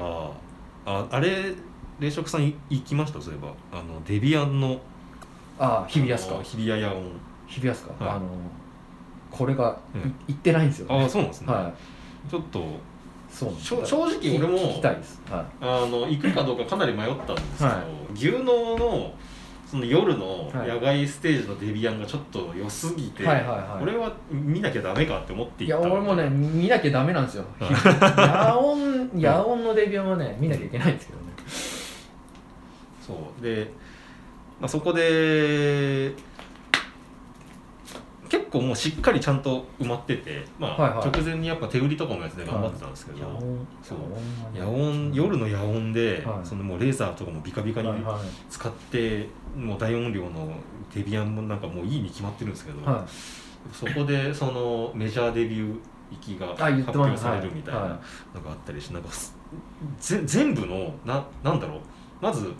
[0.00, 0.32] は
[0.86, 1.54] ああれ
[1.98, 3.20] 冷食さんい行きました？
[3.20, 3.52] そういえば。
[3.78, 4.80] あのデビアンの。
[5.58, 6.34] ああ日比安か？
[6.34, 7.02] あの日比谷野音
[7.46, 8.14] 日比安か、はい。
[8.16, 8.28] あの
[9.30, 10.14] これがいうん。
[10.28, 12.30] 行ってないんですよ、ああそうなんですね、はい。
[12.30, 12.64] ちょっと
[13.30, 13.68] そうなんです。
[13.68, 15.20] しょ正直俺も聞きたいです。
[15.30, 19.14] はあの行くかどうかかなり迷ったんですけど、は牛能の
[19.70, 20.68] その夜のはい。
[20.68, 23.82] 野外ステージのデビアンがちょっと良すぎて、い、はいはいはい。
[23.82, 27.44] 俺は見なきゃダメかって思ってい行ったや俺もね見なきゃダメなんですよ。
[27.60, 28.52] はい。
[28.52, 31.30] 野音野音のデビューはね見なきゃいけないんですけどね
[33.06, 33.72] そうで、
[34.60, 36.14] まあ、そこで
[38.50, 41.08] 結構もうしっかりちゃんと埋まってて、まあはいはい。
[41.08, 43.66] 直前にやっぱ手売りとかのやつで頑張ってたんですけど、野音。
[43.80, 43.98] そう。
[44.58, 46.46] 野野音夜の野音で、はい。
[46.46, 48.20] そのもうレーザーとかもビカビカにはいはい。
[48.50, 50.52] 使って、もう大音量の
[50.92, 53.06] デビアンもなんかもういいに決まってるんですけど、は
[53.72, 55.78] そこでそのメジャーデビュー
[56.10, 57.98] 行きが発表されるみたいなのは
[58.44, 59.10] があったりしてなんか
[60.00, 61.80] 全部のななんだろう。
[62.20, 62.52] まず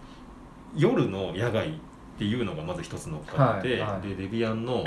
[0.77, 1.73] 夜の野外っ
[2.17, 4.09] ていうのがまず一つ乗っかって、はいはい。
[4.09, 4.85] でデビアンの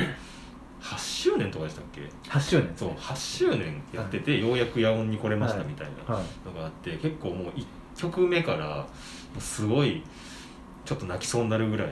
[0.83, 2.01] 8周年とかでしたっけ？
[2.01, 7.65] い8周年そうね8周年やってて、ようやく野音に来れましたはいみたいなはいのがあって結構もう1
[7.97, 8.85] 曲目から
[9.39, 10.03] すごい
[10.83, 11.87] ちょっと泣きそうになるぐらい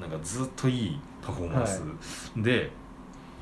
[0.00, 1.82] なんかずっといいパフォーマンス。
[2.36, 2.70] で、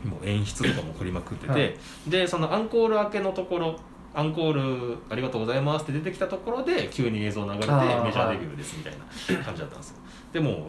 [0.04, 1.76] もう演出とかも凝りまくってて、はい。
[2.06, 3.76] でそのアンコール明けのところ
[4.14, 8.92] アンコールありがとうございますって出てきたところで急に映像流れてメジャーデビューですみたい
[9.36, 9.96] な感じだったんですよ。
[10.32, 10.68] でも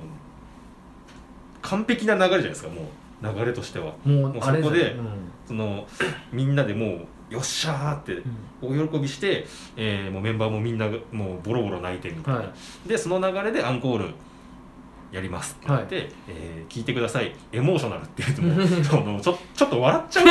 [1.61, 2.85] 完璧な流れじゃないですかもう
[3.21, 3.93] 流れとしては。
[4.05, 5.07] ももうそこでうん。
[5.47, 5.85] その
[6.31, 6.85] みんなでも
[7.29, 8.13] うよっしゃーって
[8.61, 8.79] うん。
[8.83, 9.45] 大喜びして、
[9.77, 12.45] えーもうメンバーもみんながもうボロボロ泣いてみたいな、は
[12.85, 12.89] い。
[12.89, 14.09] でその流れでアンコール
[15.11, 17.33] やりますって言って、えー聞いてください。
[17.51, 20.25] エモーショナルって言うともう そのちょちょっと笑っちゃう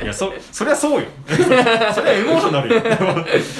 [0.00, 0.04] うん。
[0.04, 1.06] いやそそりゃそうよ。
[1.28, 1.36] そ
[2.02, 2.82] りゃエモーショナルよ。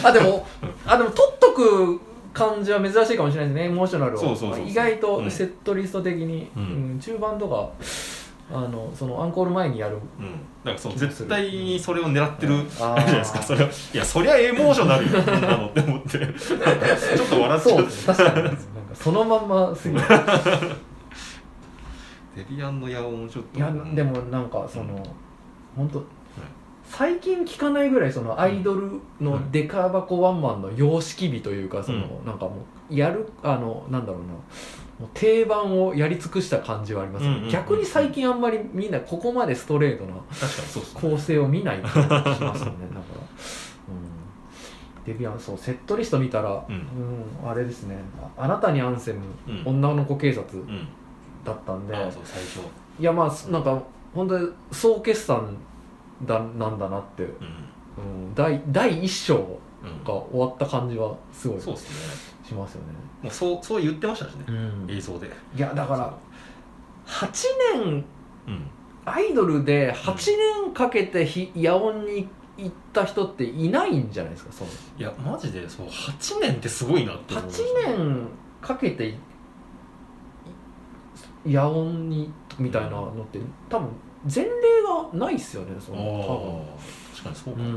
[0.04, 0.46] あでも
[0.86, 2.00] あでも取っとく
[2.36, 3.64] 感じは珍しいかもしれないですね。
[3.64, 4.20] エモーショナルを。
[4.20, 4.68] そうそうそうそう。
[4.68, 5.00] 意外うん。
[5.00, 6.62] とセットリスト的に、うん。
[6.62, 6.66] う
[6.96, 7.70] ん中盤とか
[8.52, 9.96] あのそのアンコール前にやる。
[10.18, 10.24] うん、
[10.62, 13.42] だからそう絶対にそれを狙ってるじゃないですか。
[13.42, 13.70] それは。
[13.94, 15.22] いやそりゃエモーショナルよ。
[15.22, 16.10] こんなのって思って。
[16.10, 16.28] ちょっ
[17.28, 18.44] と笑っちゃそううです確かに。
[18.44, 18.60] なんか
[18.94, 20.02] そのまんますぎる
[22.36, 23.58] デビアンの野音ちょっと。
[23.58, 25.02] いやでもなんかその
[25.74, 26.04] 本当
[26.88, 34.28] 最近聞かないぐらいそのアイドルのデカ箱ワンマンの様式美というかその、なんかもうやるあのなんだろうな。
[34.98, 40.14] もう定番をやり尽くした感じはありますよね、うんうんうん逆に最近あんまりみんなここまでストレートな
[40.94, 42.04] 構成を見ない気がしま
[42.34, 42.54] すよね。
[42.54, 42.66] だから、
[43.88, 43.92] う
[45.02, 46.74] ん、デビアンそうセットリスト見たら、うん。
[47.44, 47.96] うんあれですね。
[48.38, 49.62] ああなたにアンセム、うん。
[49.66, 50.88] 女の子警察うん。
[51.44, 52.60] だったんで、ああそう最初。
[52.98, 53.82] いやまあなんか
[54.14, 55.56] 本当に総決算
[56.22, 57.30] だなんだなって、うん。
[57.98, 60.04] うん、第第一章うん。
[60.04, 62.36] が終わった感じはすごいそうですね。
[62.48, 64.86] しますよね、もうそうそう言ってましたしねうん。
[64.88, 65.30] 映像で。
[65.56, 66.16] いやだから
[67.06, 67.28] 8
[67.74, 68.04] 年
[68.46, 68.70] うん。
[69.04, 70.14] アイドルで8
[70.64, 74.70] 年かけてひ野音に行った人っていないんじゃないですかその。
[74.98, 77.90] いやマジでそう8年ってすごいなって思いま8した。
[77.90, 78.28] 年
[78.60, 79.16] かけてい
[81.46, 83.38] 野音にみたいなのって
[83.68, 83.88] 多分
[84.32, 84.50] 前例
[84.82, 87.60] がないっすよねそあのあ確かにそうか。
[87.60, 87.72] うん。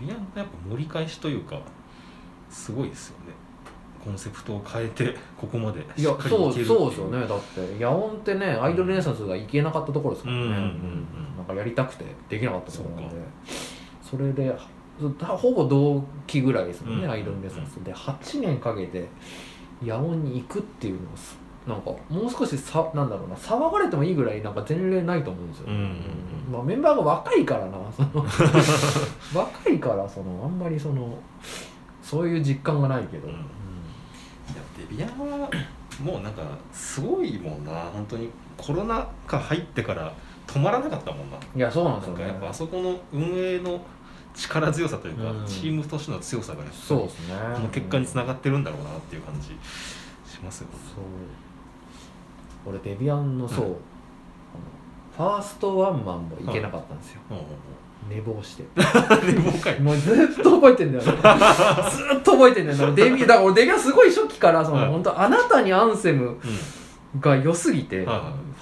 [0.00, 1.60] デビアンのやっぱ盛り返しというか
[2.48, 3.32] すごいですよね。
[4.04, 6.70] コンセプトを変えてここまでいやそうそうです
[7.00, 7.26] よね。
[7.26, 13.16] だって野音ってねアイドルレネサンスが行けなかったところですからね、うんうんなんかやりたくてできなかったところなんで。
[14.02, 14.54] そそれで
[15.18, 17.10] ほぼ同期ぐらいですもんね、うん。
[17.10, 17.94] アイドルレネサンスで。
[17.94, 19.08] 8年かけて
[19.82, 26.52] 野音に行くっていうのがすなんかもう少しさなんだろうな騒がれてもいいぐらいなんか前例ないと思うんですよ、うんうんうん。
[26.52, 28.24] まあ、メンバーが若いからなその。
[29.34, 31.16] 若いからそのあんまりその
[32.02, 35.48] そういう実感がないけど、うんいやデビアンは
[36.02, 37.72] もうなんかすごいもんな。
[37.72, 40.12] 本当にコロナ禍入ってから
[40.46, 41.36] 止まらなかったもんな。
[41.54, 42.26] いやそうなんですよね。
[42.26, 43.80] やっぱあそこの運営の
[44.34, 45.46] 力強さというか、うん。
[45.46, 47.34] チームとしての強さがやっぱりそうですね。
[47.54, 50.74] この結果につながってるんだろうなっていう感じしますよね。
[50.94, 51.04] そう
[52.66, 53.76] 俺デビアンのそう、うん
[55.16, 57.36] ファーストワンマンも行けなかったんですよ、うん。
[57.36, 57.42] うん
[58.08, 58.62] 寝坊して。
[58.62, 58.66] う
[59.30, 61.12] んでもう一回 もうずっと覚えてんだよね。
[61.90, 62.94] ずっと覚えてんだよね。
[62.96, 66.38] デビューだから俺デビューすごい初期からその、はい本当あなたにアンセム
[67.14, 68.06] うが良すぎて、はい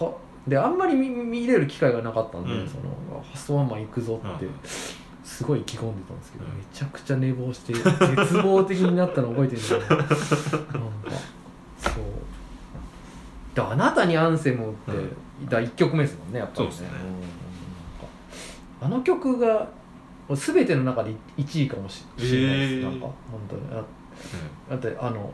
[0.05, 2.69] はいであんまり見見れる機会がなかったんで、うん。
[2.69, 2.83] その
[3.23, 4.55] ファーストワンマン行くぞって、はい
[5.23, 6.51] すごい意気込んでたんですけど、うん。
[6.59, 9.87] めちゃくちゃ寝坊して絶望的になったの覚えてるんだよね。
[9.97, 10.15] なんか
[11.79, 11.95] そう。
[11.95, 12.10] で
[13.57, 15.17] あなたにアンセムって、うん
[15.49, 16.75] だ1曲目ですもんねやっぱりね。
[16.75, 16.81] ね。
[18.81, 18.87] うん。
[18.87, 19.69] あの曲が
[20.29, 22.83] 全ての中で1位かもしれないです、へー。
[22.83, 23.15] なんか本
[23.49, 23.63] 当に。
[23.73, 23.85] あ
[24.71, 25.33] だってあの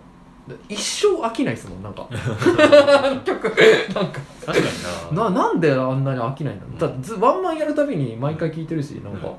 [0.69, 2.07] 一生飽きないですもんなんか。
[3.27, 3.45] 曲
[3.93, 4.21] なんか。
[4.47, 4.69] 確か
[5.11, 5.25] にな。
[5.25, 6.69] ななんであんなに飽きないんだう。
[6.69, 6.79] ん。
[6.79, 9.35] だずワンマンやるたびに毎回聴いてるしなんか、うん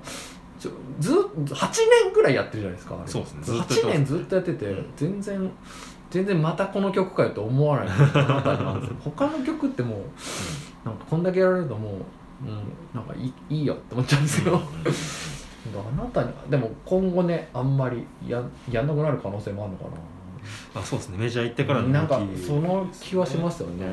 [0.59, 1.69] ちょずっ8
[2.03, 3.41] 年ぐらいやってるじゃないですかそうですね。
[3.43, 4.93] ずっとやってます8年ずっとやってて、うん。
[4.95, 5.51] 全然
[6.09, 7.87] 全然またこの曲かよと思わない。
[7.87, 9.99] あなたなんですよ他の曲ってもう
[10.85, 11.93] なんかこんだけやられるともう、
[12.45, 12.61] うん、
[12.93, 16.01] なんかいいいいよって思っちゃうんですよ、うん。
[16.01, 19.91] あなたにでも今後ねあんまりややんなくなる可能性もあるのかな。
[20.79, 21.17] あそうですね。
[21.17, 23.85] メジャー行ってからのなんかその気はしますよね、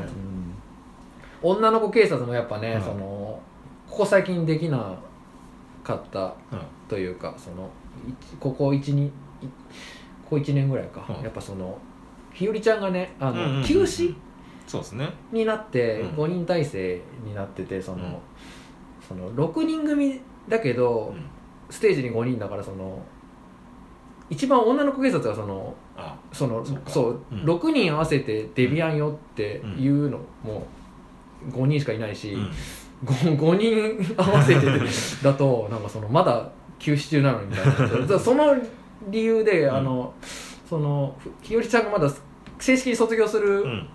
[1.43, 1.51] うん。
[1.51, 1.59] うん。
[1.59, 2.81] 女の子警察もやっぱね、うん。
[2.81, 3.41] その
[3.91, 4.97] ここ最近できな
[5.83, 6.61] かったうん。
[6.89, 7.69] というかその
[8.09, 9.11] いここ12い
[10.25, 11.25] ここ1年ぐらいか、うん。
[11.25, 11.77] やっぱその
[12.35, 13.65] ひよりちゃんがねあの、うんうんうんうん。
[13.65, 14.15] 休止
[14.67, 15.09] そうですね。
[15.33, 16.09] になってうん。
[16.11, 18.17] 5人体制になっててその,、うん。
[19.09, 21.25] その6人組だけど、うん。
[21.71, 23.03] ステージに5人だからその
[24.31, 27.45] 一番女の子警察はそのあそのそうう、うん。
[27.45, 30.67] 6人合わせてデビアンよっていうのも
[31.51, 32.51] 5人しかいないし、うん。
[33.05, 34.67] 5, 人合わせて
[35.23, 38.19] だとなんかそのまだ休止中なのにみたいな。
[38.19, 38.57] その
[39.09, 40.15] 理由で、うんあの
[40.69, 42.13] そのひよりちゃんがまだ
[42.59, 43.89] 正式に卒業するうん。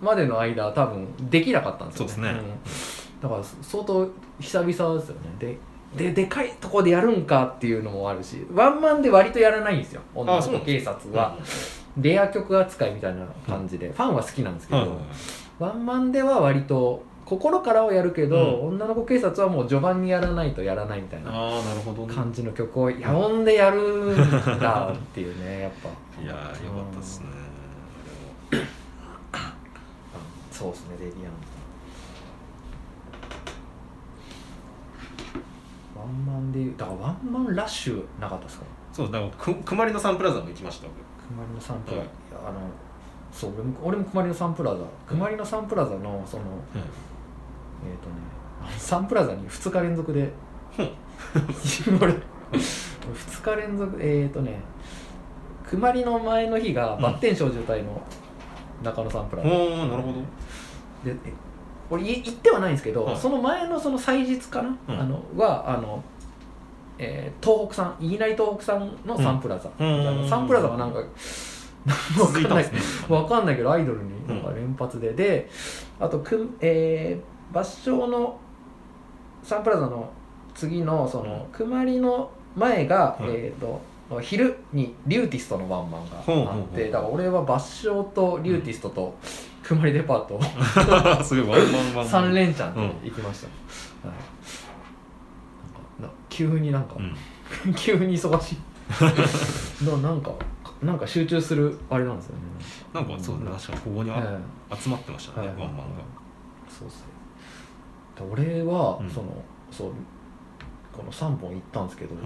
[0.00, 2.12] までの間多分できなかったんですよね。
[2.12, 2.40] そうですね。
[2.40, 3.20] ん。
[3.22, 4.10] だから相当
[4.40, 5.00] 久々ですよね。
[5.38, 5.58] で
[5.96, 10.00] ででかいとこでやるんかっていうのもあるしワンマンで割とやらないんですよ。
[10.14, 11.36] 女の子警察は、
[11.98, 14.98] レア曲扱いみたいな感じで、ファンは好きなんですけど、
[15.58, 22.12] ワンマンでは割と心からはやるけど、女の子警察はもう序盤にやらないとやらないみたいなああなるほどね。
[22.12, 24.16] 感じの曲をやおんでやるん
[24.60, 25.88] だっていうねやっぱ。
[26.20, 27.26] いやーよかったですね。
[30.50, 31.32] そうですねレディアン
[35.96, 38.64] ワンマンでいうだからワンマンラッシュなかったですか？
[38.92, 40.94] そうだからくくまりのサンプラザも行きました僕。
[40.94, 42.08] くまりのサンプラザ、はい。
[42.48, 42.58] あの
[43.32, 44.84] そう俺も俺もくまりのサンプラザ。
[45.06, 46.42] くまりのサンプラザのその
[47.84, 50.30] えっ、とねサンプラザに2日連続で
[52.00, 52.14] 俺
[52.52, 54.60] 2日連続えっ、とね
[55.68, 58.02] くまりの前の日がバッテン少女隊の
[58.82, 60.20] 中野サンプラザ、おおなるほど。
[61.04, 61.32] でえ
[61.90, 63.16] 俺い行ってはないんですけど、はい。
[63.16, 65.00] その前のその祭日かな、うん。
[65.00, 66.02] あのはあの、
[66.98, 69.84] えー東北産いきなり東北産のサンプラザ、う
[70.24, 70.28] ん。
[70.28, 70.98] サンプラザがなんか
[73.08, 73.56] わかんない。
[73.56, 75.48] けどアイドルになんか連発で、で
[75.98, 78.38] あとく、えー、芭蕉の
[79.42, 80.10] サンプラザの
[80.54, 83.26] 次のそのくまりの前が、うん。
[83.30, 83.80] えー、と
[84.20, 89.14] 昼にリューティストのワンマンがあってだから俺は芭蕉とリューティストと
[89.62, 90.42] くまりデパートを
[91.22, 94.16] すごいワンワンワン三連チャンで行きました、はい、
[96.02, 97.14] なんかな急になんか、うん。
[97.74, 98.58] 急に忙しい。
[99.84, 100.32] ななんか
[100.82, 102.42] なんか集中するあれなんですよね。
[102.94, 104.38] なんかそうだね確かにここにあえ
[104.72, 105.56] え集まってましたねはい。
[105.56, 105.82] ワンマンが。
[106.68, 107.06] そうですね。
[107.08, 107.09] で
[108.24, 109.10] 俺は、うん。
[109.10, 109.28] その
[109.70, 109.92] そう
[110.92, 112.24] この3本行ったんですけど、はい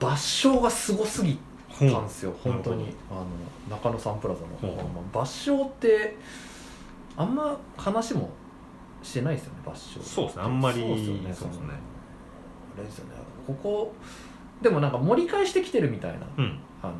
[0.00, 1.38] 抜笑がすごすぎ
[1.76, 2.94] たんですよ本当に。
[3.10, 3.26] あの
[3.68, 4.90] 中野サンプラザの、ほうほう。
[5.12, 6.16] まあ抜笑って
[7.16, 8.30] あんま話も
[9.02, 11.66] してないですよね抜笑そうですねあんまりそうですよねそうですね。
[12.76, 13.14] あれですよね。
[13.46, 13.92] ここ
[14.62, 16.60] でもなんか盛り返してきてるみたいなうん。
[16.82, 16.92] あの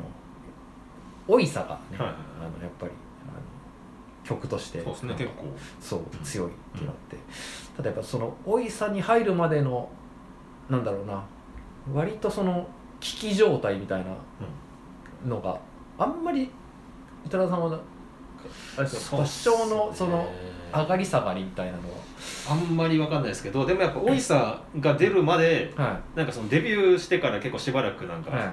[1.27, 2.15] おいさがね、はいはい。
[2.39, 2.91] あのやっぱり
[4.23, 4.81] 曲として。
[4.81, 5.45] そうですね結構。
[5.79, 7.17] そう強いってなって、
[7.75, 9.89] ただやっぱそのおいさに入るまでの
[10.69, 11.23] なんだろうな
[11.93, 12.67] 割とその
[12.99, 14.15] 危機状態みたいな
[15.27, 15.59] のが
[15.97, 16.51] あんまり
[17.25, 17.79] 伊田さんは
[18.77, 20.29] あれですよ合唱のその
[20.73, 21.79] 上がり下がりみたいなの
[22.49, 28.43] あんまりわかんないですけどでもやっぱオイサが出るまでははなんかそのデビューしてから結構しばらくなんか、いはい。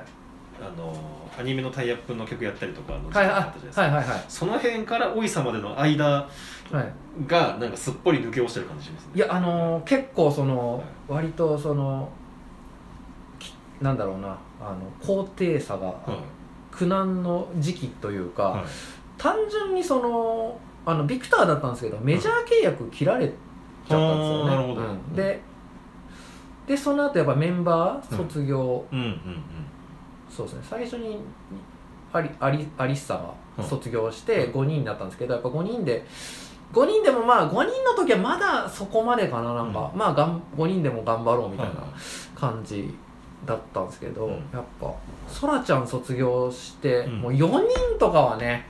[0.58, 4.24] あのアニメのタイアップの曲やったりとかの時期はいがあったじゃないですか、はいはいはい。
[4.28, 6.28] その辺からオイサまでの間は
[6.82, 6.92] い。
[7.26, 9.10] がなんかすっぽり抜け落ちてる感じしますね。
[9.14, 12.08] いやあのー結構その割とその
[13.38, 16.10] きなんだろうなあの高低差がはい。
[16.70, 18.64] 苦難の時期というか、はい。
[19.16, 24.80] 単純にそのあのビクターだったんですけどメジャー契約切られちゃったんですよね、はあなるほど。
[24.82, 25.14] うん。
[25.14, 25.40] で
[26.66, 29.06] でその後やっぱメンバー卒業、うんうん
[30.36, 30.62] そうですね。
[30.68, 31.18] 最初に
[32.12, 33.14] アリアリアリッサ
[33.58, 36.04] が卒業して5人になったんですけどやっぱ5人で
[36.72, 41.74] 5人でもまあ5人の時はまだそこまでかななんか、まあがん5人でも頑張ろうみたいな
[42.34, 42.94] 感じ
[43.46, 44.32] だったんですけど、うん。
[44.32, 44.92] やっぱ
[45.28, 47.20] そらちゃん卒業して、うん。
[47.20, 48.66] もう4人とかはね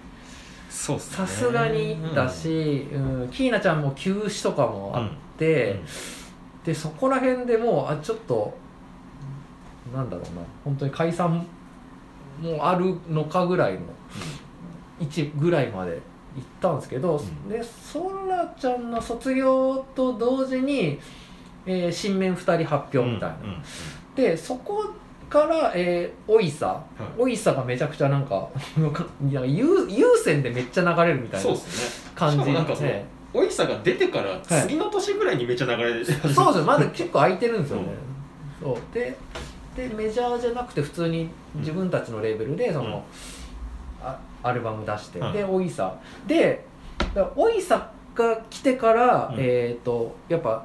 [0.68, 1.16] そうっすね。
[1.16, 3.28] さすがにだし、うん。
[3.30, 5.84] キーナちゃんも休止とかもあって、うん。
[6.64, 8.54] でそこら辺でもうあちょっと
[9.94, 10.42] なんだろうな。
[10.64, 11.46] 本当に解散
[12.40, 13.80] もあるのかぐらいの
[15.00, 16.00] 位置ぐらいまで行っ
[16.60, 17.48] たんですけど、ん。
[17.48, 20.98] でそらちゃんの卒業と同時に、
[21.66, 23.62] えー新面2人発表みたいな、うんうん
[24.16, 24.82] でそこ
[25.28, 26.82] から、えー、おいさ、
[27.18, 27.20] い。
[27.20, 31.60] おいさがめちゃくちゃなんか なんか優優先でめっちゃ流れるみたいな感じ。
[31.60, 32.84] しかもなんかそ
[33.34, 36.64] おいさが出てから次の年ぐらいにめっちゃ流れて、そうですよ。
[36.64, 37.88] まだ結構空いてるんですよね、
[38.62, 38.94] そう。
[38.94, 39.14] で
[39.76, 43.04] でメジャーじゃなくて普通に自分たちのレーベルでその、
[44.42, 46.64] アルバム出して、はいでおいさで
[47.34, 49.36] おいさが来てから、うん。
[49.38, 50.64] えっ、とやっぱ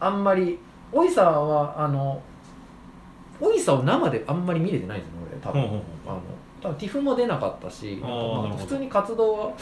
[0.00, 0.58] あんまり
[0.92, 2.22] おいさはあの
[3.40, 6.20] おいさを生であんまり見れてないんですよね俺多分、あの
[6.62, 9.52] 多分ティフも出なかったし普通に活動は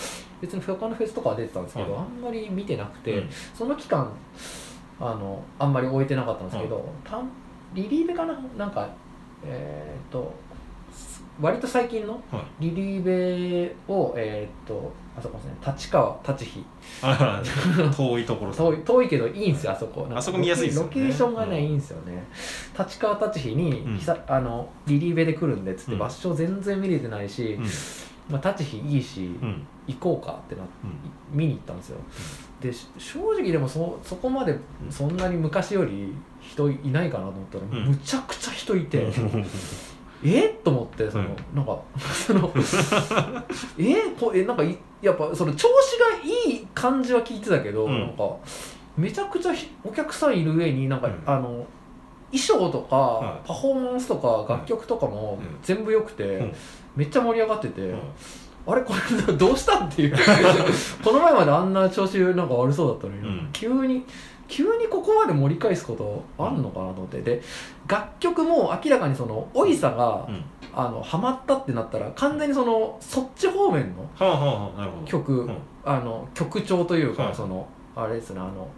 [0.41, 3.31] 別に他のフェスとかは出てたんですけど、はいあんまり見てなくて、うん。
[3.55, 4.13] その期間
[5.01, 6.89] あのあんまり終えてなかったんですけど、
[7.75, 8.39] リリーベかな？
[8.57, 8.89] なんか
[9.45, 10.33] えっ、と
[11.41, 12.71] 割と最近のはい。
[12.71, 15.53] リリーベをえっ、とあそこですね。
[15.67, 16.65] 立川立飛。
[17.97, 20.09] 遠いところ遠い遠いけどいいんですよあそこ。
[20.13, 20.89] あそこ見やすいですよね。
[20.89, 22.25] ロケーションがね、うんいいんですよね。
[22.79, 24.01] 立川立飛に、うん。
[24.27, 25.99] あのリリーベで来るんでっつってうん。
[25.99, 27.65] 場所全然見れてないし、うん。
[28.31, 29.67] まあ、立飛いいし、うん。
[29.87, 30.63] 行こうかってな
[31.33, 31.99] 見に行ったんですよ
[32.61, 34.59] でし正直でもそそこまで
[34.91, 37.89] そんなに昔より人いないかなと思ったら、うん。
[37.91, 39.07] むちゃくちゃ人いて、
[40.25, 40.49] え？
[40.65, 41.37] と思ってその、うん。
[41.57, 42.53] なんか その
[43.79, 43.95] え？
[44.19, 44.45] こえ？
[44.45, 48.01] なんかいやっぱその調子がいい感じは聞いてたけど、うん。
[48.01, 48.37] なんか
[48.97, 51.23] めちゃくちゃひお客さんいる上になんか、うん。
[51.27, 51.65] あの
[52.31, 53.47] 衣装とか、はい。
[53.47, 55.59] パフォーマンスとか楽曲とかもうん。
[55.63, 56.53] 全部良くて、うん。
[56.97, 57.99] めっちゃ盛り上がってて、うん
[58.71, 58.93] あれこ
[59.27, 60.17] れどうしたんっていう。
[61.03, 63.49] この前まであんな調子なんか悪そうだったのに、うん。
[63.53, 64.05] 急に
[64.47, 67.23] 急にここまで盛り返すことあんのかなと思って。
[67.23, 67.41] で
[67.87, 70.45] 楽曲も明らかにそのおいさが、うん。
[70.75, 75.57] あのハマったってなったら完全にそのそっち方面の曲、うん。
[75.85, 77.35] あの曲調というか、はい。
[77.35, 78.69] そのあれですねあの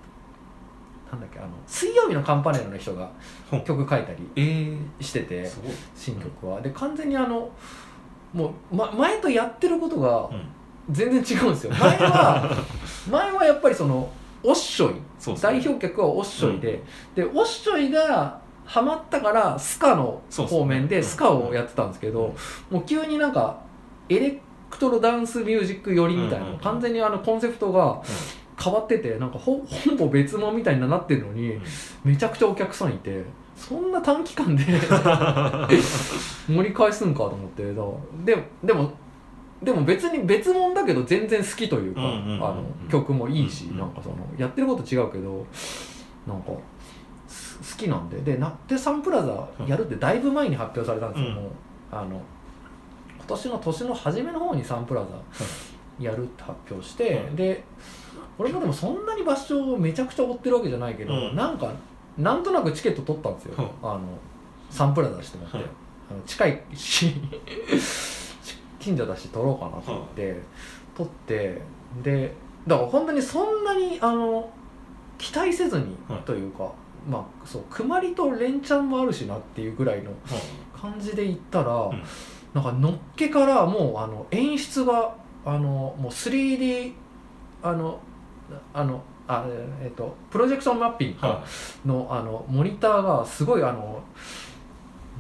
[1.11, 3.11] なんだっけあの水曜日のカンパネラの人が
[3.53, 3.57] う。
[3.57, 5.51] ん曲書いたりええしてて
[5.97, 6.61] 新曲は。
[6.61, 7.51] で完全にあの
[8.33, 10.43] もう、ま、前とやってることがうん。
[10.91, 11.73] 全然違うんですよ。
[11.73, 12.57] 前は
[13.11, 14.09] 前はやっぱりその
[14.43, 15.53] オッショイそうですね。
[15.61, 16.83] 代表曲はオッショイで、
[17.15, 22.35] でオッショイがハマったからスカの方面でスカをやってたんですけど、
[22.71, 23.59] もう急になんか
[24.09, 26.61] エレクトロダンスミュージック寄りみたいな、うんうんうん。
[26.61, 28.01] 完全にあのコンセプトが
[28.63, 31.63] 変わっててなんかほ ほぼ別物みたいになってるのに、うん。
[32.05, 33.25] めちゃくちゃお客さんいて
[33.61, 34.65] そんな短期間で
[36.49, 37.89] 盛り返すんかと思ってだか
[38.25, 38.91] らででも
[39.63, 42.45] でも別に別物だけど全然好きというか、うんうんうんうん。
[42.45, 45.47] あの曲もいいし、うんうんなんかそのやってること違うけど
[46.27, 46.53] なんか
[47.29, 48.17] す好きなんで。
[48.21, 51.51] でナッテサンプラザやるってだいぶ前に発表されたんですけども、
[51.93, 52.21] あの
[53.19, 55.09] 今年の年の初めの方にサンプラザ
[55.99, 57.37] やるって発表して、うん。
[57.37, 57.63] で
[58.39, 61.37] 俺もでもそんなに場所をめちゃくちゃ追ってるわけじゃないけど、うん。
[61.37, 61.71] なんか
[62.23, 63.91] なんとなくチケット取ったんですよ、うん。
[63.91, 64.01] あの
[64.71, 65.67] サンプラザしてもらって、はい
[66.11, 67.15] あの近いし
[68.81, 70.41] 近所だし取ろうかなと思って、
[70.97, 71.63] 取って
[72.03, 72.35] で
[72.67, 74.51] だから本当にそんなにあの
[75.19, 76.73] 期待せずにはいというか、
[77.09, 80.11] まあそうくまりと連チャンもあるしなっていうぐらいの
[80.77, 82.03] 感じで言ったら、ん。
[82.55, 86.93] なんかのっけからもうあの演出があのもう 3D
[87.63, 88.01] あの
[88.75, 89.01] あの
[89.31, 89.45] あ
[89.83, 91.45] えっとプロジェクションマッピングは
[91.87, 94.03] のあのモニターがすごいあの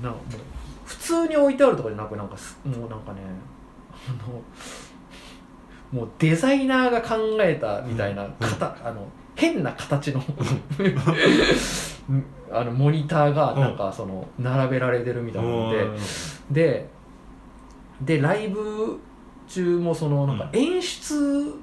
[0.03, 0.41] なんかもう
[0.85, 3.21] 普通に置いてあるとかじゃなくなんかすもうなんかね
[4.09, 4.43] あの
[5.93, 10.23] もうデザイナーが考えたみたいな型、あの変な形の
[12.53, 15.87] あのモニターがなんかその並べられてるみいたいなので、
[16.51, 16.89] で
[18.03, 19.01] でライブ
[19.49, 21.55] 中もそのなんか演出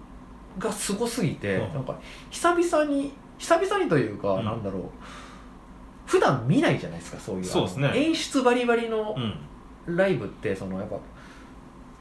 [0.57, 1.73] がすごすぎて、うん。
[1.73, 1.97] なんか
[2.29, 4.45] 久々に久々にというか、うん。
[4.45, 4.83] なんだろう。
[6.05, 7.43] 普段見ないじゃないですかそういう。
[7.43, 7.91] そうですね。
[7.95, 9.95] 演出バリバリのうん。
[9.95, 10.97] ライブってそのやっぱ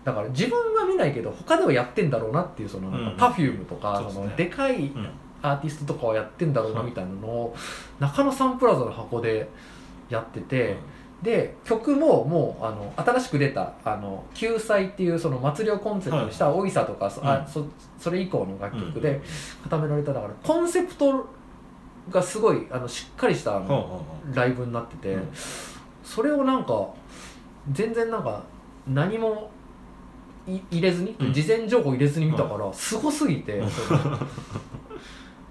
[0.05, 3.17] だから自分は見ないけど他ではやってんだろうなっていうそのうん。
[3.17, 4.27] パフュームとか、そそうですね。
[4.31, 5.11] のでかいうん。
[5.43, 7.57] アーティストとかはやってんだろうなみたいなのを
[8.01, 9.49] 中野サンプラザの箱で
[10.09, 10.77] やってて、
[11.23, 17.47] で曲ももうあの新しく出た「あの救済」っていうその祭りをコンセプトにした「おいさ」とか、そあうん。
[17.47, 17.65] そ
[17.99, 19.23] それ以降の楽曲でうん
[19.71, 21.27] 固められただからコンセプト
[22.11, 23.63] がすごいあのしっかりした
[24.35, 25.29] ライブになってて、うん。
[26.05, 26.87] それをなんか
[27.73, 28.43] 全然なんか
[28.87, 29.51] 何も
[30.47, 31.33] い入れずに、うん。
[31.33, 33.61] 事前情報入れずに見たから、すごすぎて、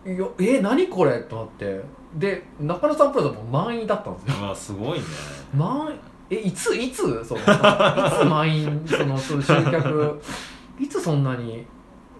[0.05, 1.19] いやえ何これ？
[1.23, 1.81] と思って
[2.15, 4.47] で中野サンプラザも満員だったんですよ。
[4.47, 5.05] ああすごいね。
[5.53, 5.93] 満
[6.29, 7.23] えいついつ？
[7.23, 10.21] そのいつ満員そのそう集客？
[10.79, 11.65] いつそんなに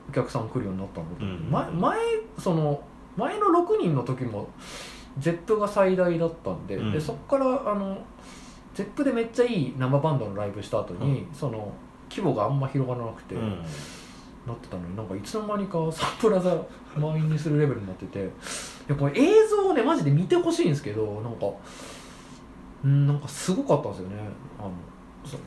[0.10, 1.50] お客さん来るようになったの、うん。
[1.50, 2.00] 前前
[2.38, 2.82] その
[3.18, 4.50] 前の6人の時も
[5.20, 6.92] ZEP が最大だったんで,、うん。
[6.92, 7.98] でそこからあの
[8.76, 11.72] ZEP でめっちゃいい生バンドのライブした後に、その
[12.10, 13.64] 規模があんま広がらなくて、うん
[14.48, 16.56] なってたのになんかいつの間にかサンプラザ
[16.98, 18.24] 満員にするレベルになっててい
[18.90, 21.48] やこれ映像をねマジで見てほしいんですけどなんか
[22.84, 24.16] うんなんかすごかったんですよね。
[24.60, 24.72] あの
[25.26, 25.44] その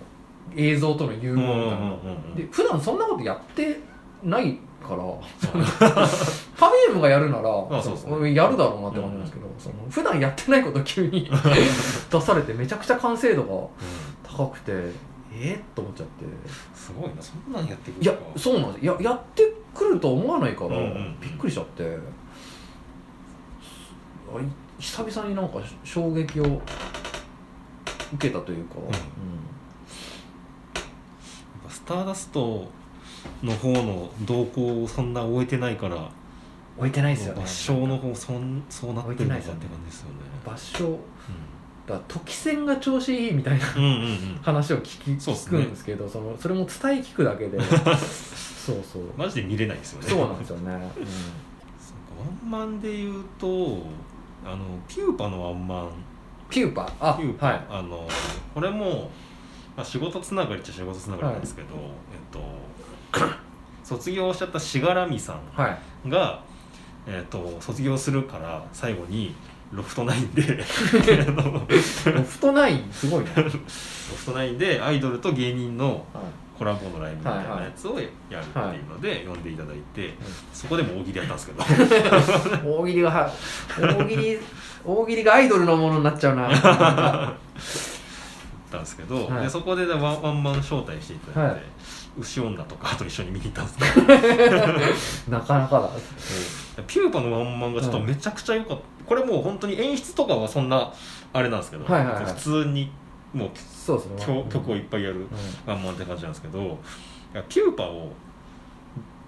[0.57, 1.91] 映像との融合みたいな、うんうんうん
[2.31, 3.79] うんで普段そんなことやって
[4.25, 5.05] ないから
[6.57, 8.29] パフュームがやるならあそうそう。
[8.29, 11.31] やるだろうなって感じなんですけど、その普段やってないことを急に
[12.11, 13.71] 出されてめちゃくちゃ完成度
[14.25, 14.73] が高くて
[15.33, 16.25] えっ、と思っちゃって。
[16.75, 17.23] すごいな。
[17.23, 18.87] そんなんやってくるいやそうなんです。
[18.87, 21.21] ややってくると思わないから、うんうんうん。
[21.21, 21.85] びっくりしちゃって。
[24.35, 24.45] あい
[24.79, 26.45] 久々になんか衝撃を
[28.15, 28.81] 受けたというか、ん。
[31.69, 32.69] スターダスト
[33.43, 36.11] の方の動向をそんな終えてないから
[36.77, 37.43] 置いてないですよね。
[37.43, 40.15] 抜章の方そんそうなってるのかって感じですよね。
[40.45, 40.99] 場所
[41.89, 45.61] だ時戦が調子いいみたいなうんうん話を聞きそうっすね。
[45.61, 47.59] 聞くんですけどそのそれも伝え聞くだけで。
[48.69, 49.03] そうそう。
[49.17, 50.09] マジで見れないですよね。
[50.09, 53.83] そうなんですよね、そうかワンマンで言うと
[54.45, 55.87] あのピューパのワンマン。
[55.87, 55.91] うん、
[56.51, 56.93] ピューパ？
[57.01, 57.67] あピューパ、はい。
[57.71, 58.07] あの
[58.55, 59.11] これも、
[59.77, 61.81] まあ、仕事つながりっちゃ仕事つながりなんですけど、えっ
[62.31, 62.41] と
[63.83, 66.11] 卒業しちゃったしがらみさんはい。
[66.11, 66.43] が、
[67.07, 69.35] えっと卒業するから最後に
[69.73, 70.43] ロフトナインで。
[70.47, 71.35] ロ
[72.13, 76.25] ロフトナインすごいね、フトナインでアイドルと芸人のはい。
[76.59, 80.15] コラボのライブみたいなやつをやるっていうので呼んでいただいて、
[80.53, 81.63] そこでも大喜利やったんですけど。
[82.79, 83.33] 大喜利がは
[83.81, 84.39] 大喜利
[84.85, 87.37] 大喜利がアイドルのものになっちゃうな。
[88.71, 89.43] たんですけど、はい。
[89.45, 91.63] でそこでワンワンマン招待していただいて、はい。
[92.19, 95.39] 牛女とかと一緒に見に行ったんですけど。
[95.39, 95.91] なかなかだ
[96.87, 100.93] ピューパのワンマンがちょっとめちゃくちゃ良かった、これもう本当に演出とかはそんな
[101.33, 102.25] あれなんですけど、はいはいはい。
[102.25, 102.91] 普通に
[103.33, 104.25] もうそうですね。
[104.25, 105.27] 曲曲をいっぱいやるうん。
[105.67, 106.67] ワンマンって感じなんですけどい
[107.35, 108.11] やピューパを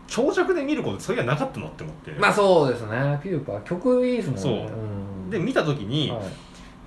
[0.07, 3.21] 長尺で見ることそれがなかったなって思って、まあそうですね。
[3.23, 4.43] ピューパー曲いいですもんね。
[4.43, 4.53] そう。
[4.53, 4.57] う
[5.27, 5.31] ん。
[5.31, 6.21] で見た時に、はい。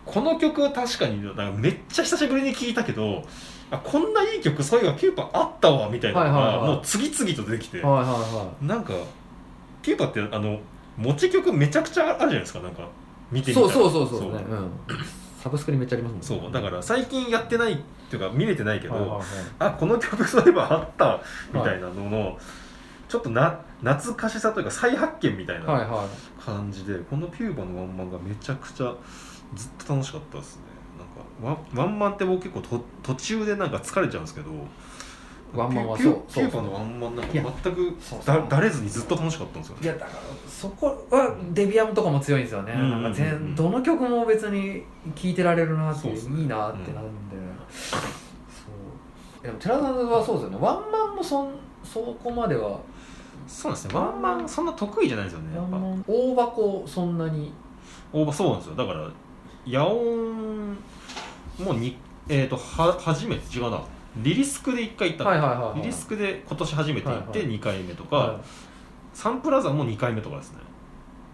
[0.05, 3.23] この曲確かになんかめっちゃ久しぶりに聴いたけど
[3.71, 8.93] あこんないい曲そういえばピューパあったわみたいなのはいはいはいがもう次々と出てきて、はいはいはなんか
[9.83, 10.59] ピューパってあの
[10.97, 12.87] 持ち曲めちゃくちゃあるじゃないですかなんか
[13.31, 13.73] 見ていみたら。
[13.73, 14.45] そうそうそうそうですね。
[14.49, 14.53] う。
[14.55, 14.69] ん。
[15.41, 16.43] サブスクにめっちゃありますもんね。
[16.43, 16.51] そう。
[16.51, 17.77] だから最近やってないっ
[18.09, 19.25] ていうか見れてないけど、はいはいはい。
[19.59, 21.21] あこの曲そういえばあった
[21.53, 22.37] みたいなのの、
[23.09, 26.07] ちょっとな懐かしさというか再発見みたいはいなはい。
[26.41, 28.93] 感じで、このピューバのワンマンがめちゃくちゃ
[29.55, 30.63] ずっと楽しかったですね。
[30.97, 31.03] な
[31.51, 34.49] んかワンワンマンって僕結構と途中でなんか疲れちゃうんですけど
[35.53, 37.43] ワンマンはそうピューパのワンマンなんか全
[37.75, 38.35] くそうそう。
[38.35, 39.83] だだれずにずっと楽しかったんですよね。
[39.83, 40.11] いやだから
[40.47, 43.13] そこはデビアムとかも強いんですよね、うんなんかうんうん。
[43.13, 44.83] 全どの曲も別に
[45.15, 46.13] 聴いてられるなってね。
[46.13, 47.35] いいなってなるんで、
[47.69, 48.67] そ
[49.41, 49.45] う。
[49.45, 50.57] でも寺田はそうですよね。
[50.59, 51.51] ワンマンもそん
[51.83, 52.79] そこまでは。
[53.45, 53.95] そうですね。
[53.95, 55.77] ワンマンそんな得意じゃないんですよねやっぱ。
[56.07, 57.53] 大箱そんなに。
[58.11, 58.75] 大場そうなんですよ。
[58.75, 59.09] だから
[59.67, 60.77] 野音
[61.59, 61.97] もに
[62.29, 63.81] えっ、とは初めて違うな
[64.17, 65.29] リリスクで1回行ったの。
[65.31, 68.37] はいはいはい、はい、リリスクで今年初めて行ってはい2回目とか、はい。
[69.13, 70.59] サンプラザも2回目とかですね。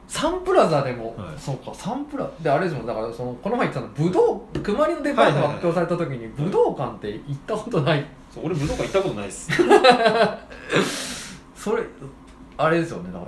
[0.08, 1.40] サンプラザでも、はい。
[1.40, 1.74] そうか。
[1.74, 2.86] サンプラであれですもん。
[2.86, 8.06] だからそのこの前言ってたの武道熊りのデパートが発表された時に武道館って行ったことない。
[8.34, 9.52] そう俺武道館行ったことないっす。
[11.56, 11.84] それ
[12.58, 13.12] あれですよね。
[13.12, 13.28] なんか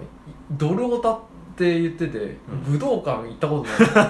[0.52, 1.20] ドルオタっ
[1.56, 2.38] て言ってて、ん。
[2.66, 4.06] 武道館行ったことな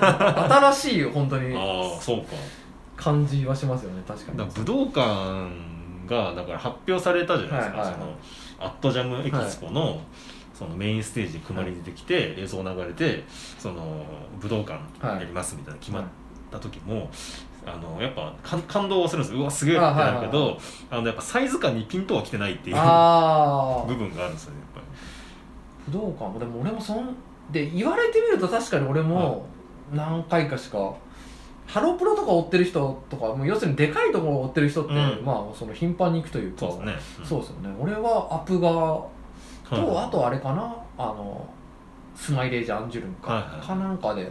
[0.67, 0.71] い。
[0.71, 1.56] 新しい本当に。
[1.56, 1.60] あ
[1.97, 2.34] あそうか
[3.02, 4.38] 感じはしますよね確かに。
[4.38, 5.50] だから武道館
[6.08, 7.94] がだから発表されたじゃないですか、はいはいはい。
[7.94, 10.02] そのアットジャムエキスポの,、
[10.54, 13.24] そのメインステージで熊り出てきて、映像流れて
[13.58, 14.06] その
[14.40, 16.04] 武道館やりますみたいな決まっ
[16.52, 17.10] た時も、
[17.66, 19.42] あのやっぱ感感動はするんですよ。
[19.42, 20.60] うわすげえってなるけど
[20.90, 24.88] あ、のやっぱサイズ感にピントは来てないっていう部分があるんですよねやっぱ
[25.88, 25.92] り。
[25.92, 26.32] 武道館？
[26.32, 27.16] もでも俺もそん
[27.52, 29.46] で言われてみると確かに俺も
[29.92, 30.94] 何回かしか、
[31.72, 35.24] ハロプロとか追ってる人とかもう要するにでかいところを追ってる人って、うん。
[35.24, 36.60] まあその頻繁に行くというか。
[36.60, 37.28] そうですね、ん。
[37.28, 39.10] そうですよね俺はアップ側と、
[39.72, 40.76] はいあとあれかな？
[40.98, 41.48] あの
[42.14, 44.30] スマイレージアンジュルムか,、はいはいかなんかで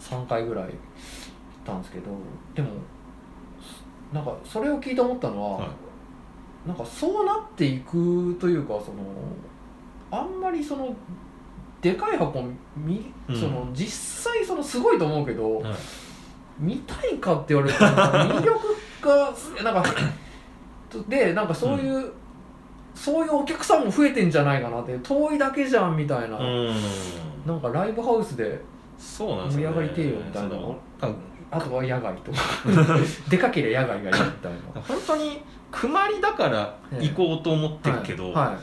[0.00, 0.72] 3回ぐらい行っ
[1.66, 2.04] たんですけど
[2.54, 2.68] でも
[4.12, 5.68] なんかそれを聞いて思ったのは、はい。
[6.68, 9.02] なんかそうなっていくというかその
[10.12, 10.94] あんまりその
[11.82, 12.44] でかい箱
[12.76, 13.36] み、うん。
[13.36, 15.74] その実際そのすごいと思うけど、はい
[16.58, 18.58] 見たいかって言われたら魅力
[19.00, 19.94] がなんか
[21.08, 22.12] でなんかそういう、
[22.94, 26.74] そういうお客さんも増えてんじゃないかなって遠いだけじゃんみたいな、うん。
[27.46, 28.60] なんかライブハウスで
[28.98, 30.48] 盛り上がりてえよみたいな。
[30.48, 31.16] その多分
[31.50, 32.38] あとは野外とか。
[33.28, 34.80] でかければ野外がいいみたいな。
[34.82, 38.34] 本当にくまりだから行こうと思ってるけど、はい。
[38.34, 38.56] はい。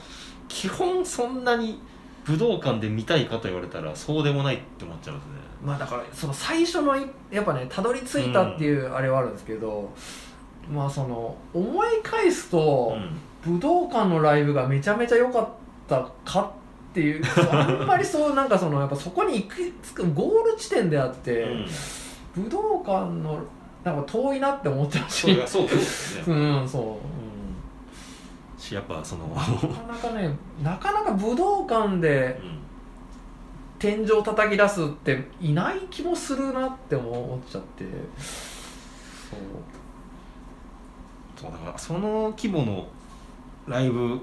[0.48, 1.80] 基本そんなに
[2.26, 9.92] 武道館で見たいかと言われたらそうでもないって思っちゃうんですねまあだからその最初のいやっぱねたどり着いたっていうあれはあるんですけど、
[10.72, 12.98] まあその思い返すと、
[13.44, 15.50] 武道館のライブがめちゃめちゃ良かっ
[15.88, 16.54] たか
[16.92, 21.68] っていうあんまりそうなんかそのやっぱそこに行くつくゴール地点であって、うん。
[22.36, 23.42] 武道館の
[23.84, 25.42] なんか遠いなって思っちゃうし。
[25.48, 26.24] そうですね。
[26.34, 29.48] うんそう、うしやっぱその、ん、なか
[29.88, 32.65] なかねなかなか武道館でうん
[33.80, 37.84] 天井叩き出すっていない気もするなって思っちゃって。
[39.30, 39.40] そう。
[41.36, 42.88] そうだからその規模の
[43.68, 44.22] ライブ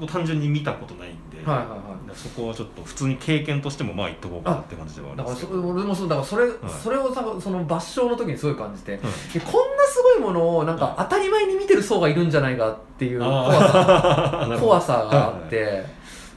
[0.00, 2.16] を単純に見たことないんで、はいはいはい。
[2.16, 5.68] そこはちょっと普通に経験としてもまあ言っとこうかなって感じではあるだからそんですけど。
[5.68, 6.50] 俺もそうだからそれ、い。
[6.82, 9.06] それをさその合唱の時にすごい感じて、うんで
[9.40, 15.84] こんなすごいものをなんか当たり前に見てる層がいるんじゃないかっていう怖さ怖さがあって、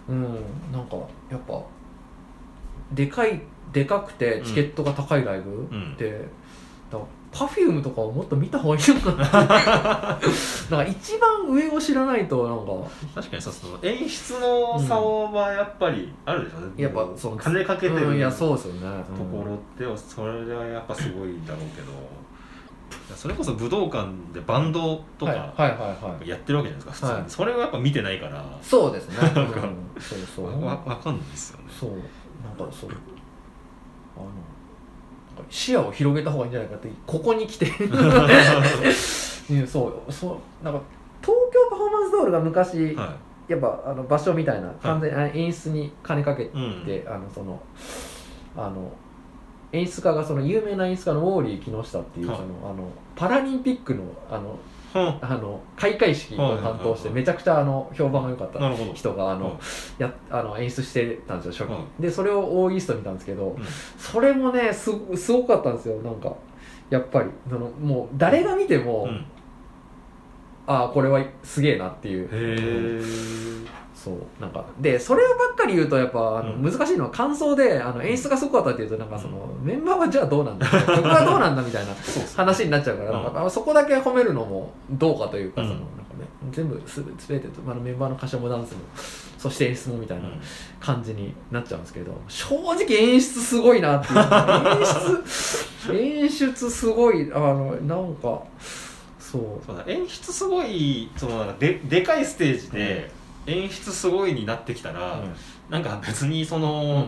[0.10, 0.24] うん
[0.72, 0.98] なんか
[1.30, 1.62] やっぱ
[2.92, 5.94] でかいでかくてチケットが高いライブん。
[5.94, 6.12] って、
[6.92, 7.00] だから
[7.32, 9.24] パフュームとかをもっと見た方がいいのかな
[10.70, 12.92] なんか一番上を知らないとなんか。
[13.16, 16.58] 確かにその演出の差はやっぱりあるでしょ。
[16.58, 19.04] うね、やっぱその金かけてる、うんいやそうですよね。
[19.18, 21.92] ところってそれはやっぱすごいんだろうけど。
[23.16, 27.24] それこそ武道館でバンドとはいかやってるわけじゃないですか普通に、はい。
[27.28, 28.44] それをやっぱ見てないから。
[28.62, 29.16] そうですね、
[30.00, 30.66] そうそう。
[30.66, 31.66] わわかんないですよね。
[31.78, 31.92] そう
[32.44, 32.90] なんかそう
[34.18, 34.28] あの
[35.50, 37.68] 視野を広げた方がいいんじゃないかってここに来て。
[39.50, 40.82] うんそうそうなんか
[41.22, 43.16] 東京パフォーマンスドールが昔、は
[43.48, 46.86] やっぱあの場所みたいな完全に演出に金かけい、うん。
[46.86, 47.62] て、あのその
[48.56, 48.92] あの
[49.74, 52.42] 演出家がその有名な演出家のウォーリー木下っていうそはい。
[52.42, 54.56] のあのパラリンピックのあのは
[54.94, 58.60] あの開会式を担当してめちゃくちゃあの評判が良かった
[58.94, 59.56] 人があの、はい
[60.00, 63.58] やあの演出してたんですよ初期、はでそれをオーイースト見たんですけど、ん。
[63.98, 66.36] それもねすすごかったんですよなんか
[66.90, 67.30] やっぱり。
[67.50, 69.26] そのもう誰が見ても、うん。
[70.68, 73.68] ああこれはすげえなっていう
[74.04, 76.64] そうなんかでそればっかり言うとやっぱあの、うん。
[76.64, 80.66] 難しいのは感想であの演出がすごかったっていうとなんかその、メンバーはじゃあどうなんだ？
[80.68, 81.94] 曲はどうなんだみたいな
[82.36, 83.24] 話になっちゃうから、うん。
[83.26, 85.68] なんかそこだけ褒めるのもどうかというか、うん。
[85.68, 88.80] そのなんかね、全部すべ全てと、まあ、メンバーの歌唱もダンスも
[89.38, 90.30] そして演出もみたいな
[90.80, 94.20] 感じになっちゃうんですけど正直演出すごいなっていう。
[95.96, 98.42] 演出演出すごいあのなんか
[99.20, 99.42] そう。
[99.66, 105.20] そうだ演出すごいそのなんかででかいステージで演出すごいになってきたら、
[105.70, 107.08] なんか別にその、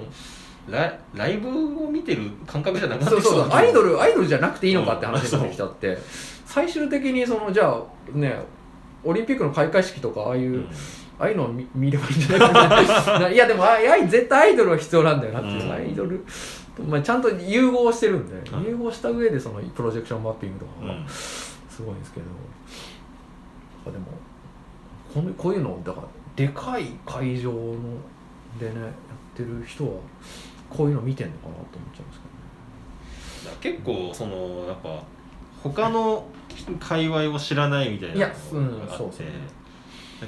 [0.67, 5.97] ラライブを見てる感覚じゃなくなってきそうアイドルアイドルじゃなくていいのかって話になってきちゃって、
[6.45, 7.83] 最終的にそのじゃあ
[8.17, 8.37] ね
[9.03, 10.69] オリンピックの開会式とかああいう、うん。
[11.19, 15.71] ああいうのを見見ればいいんじゃないかなな いやでもああい絶対アイドルは必要なんだよなっていう、うん。
[15.71, 16.25] アイドル。
[16.75, 21.05] と、まあ、ちゃんと融合してるんで、はい融合した上でそのプロジェクションマッピングとかがうん。
[21.07, 22.25] すごいんですけど、
[23.87, 24.05] あでも
[25.13, 27.79] このこういうのだからでかい会場の
[28.59, 28.91] でねやっ
[29.35, 29.91] てる人は
[30.69, 32.21] こういうの見てんのかなと思っちゃうんです
[33.41, 33.57] けどね。
[33.61, 35.03] 結構そのやっぱ
[35.61, 36.25] 他の
[36.79, 39.23] 界隈を知らないみたいなのがあって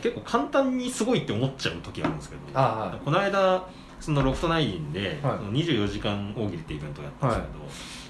[0.01, 3.67] 結構簡単にすごいって思っちゃう時あるんですけどこの間
[3.99, 5.37] そのロフトナインで、はい。
[5.37, 7.41] その24時間大喜利ってイベントをやったんです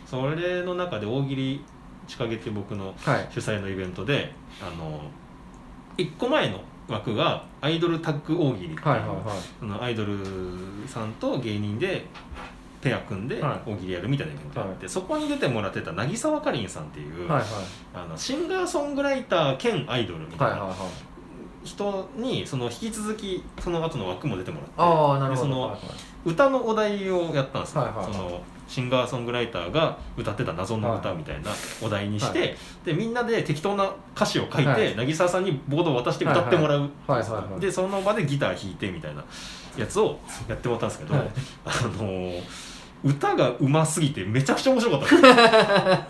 [0.09, 1.63] けど、それの中で大喜利
[2.07, 3.27] 仕掛けて僕のはい。
[3.29, 5.01] 主催のイベントであの
[5.97, 8.67] 1個前の枠がアイドルタッグ大喜利。
[8.67, 9.17] っていう、はいはいはい。
[9.59, 10.17] そのアイドル
[10.87, 12.05] さんと芸人で
[12.81, 13.71] ペア組んではい。
[13.71, 17.45] 大喜利やるみたいなイベントがあって、そこに出てもらってた渚沢かりんさんっていう、はいはい。
[17.93, 20.77] あのシンガーソングライター兼アイドルみたいなはいはいはい。
[21.63, 25.81] 人にその引き続きその後の枠も出てもらってああなるほでそのどはいはい。
[26.25, 28.13] 歌のお題をやったんですよ、はいはいはい。
[28.13, 31.51] そのシンガーソングライターが歌ってた謎の歌みたいな
[31.81, 32.45] お題にして、は
[32.85, 34.95] でみんなで適当な歌詞を書いて、はい。
[34.95, 36.89] 渚さんにボードを渡して歌ってもらう、
[37.59, 39.23] でその場でギター弾いてみたいな
[39.77, 41.27] やつをやってもらったんですけど、はい。
[41.65, 42.41] あのー
[43.03, 46.07] 歌がうますぎてめちゃくちゃ面白かった。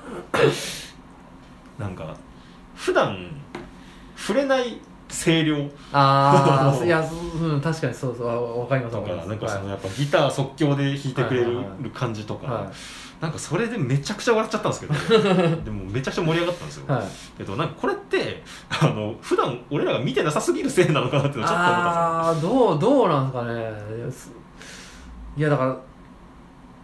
[1.83, 2.15] なんか
[2.73, 3.27] 普段
[4.15, 4.79] 触れない
[5.15, 5.57] 声量。
[5.93, 7.03] ああ いや
[7.41, 12.71] うん確かにそうそうあわかりますとかなんかそのはやっぱギター即興で弾いてくれるはいはいは感じとか、は
[13.21, 15.55] なんかそれでめちゃくちゃ笑っちゃったんですけど。
[15.63, 17.03] でもめちゃくちゃ盛り上がったんですよ、いはい。
[17.37, 24.35] けどなんかこれってあの普段俺らが見てなさすぎるせいなのかなってちょっと思ったんああーどうどうなんですかね。
[25.37, 25.77] いやだから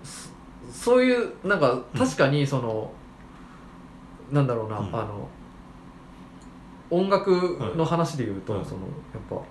[0.03, 0.29] そ
[0.71, 2.91] そういうなんか確かにその、
[4.31, 4.85] なんだろうな、うん。
[4.87, 5.27] あの
[6.91, 8.65] 音楽の話で言うと、はい。
[8.65, 8.85] そのや
[9.17, 9.43] っ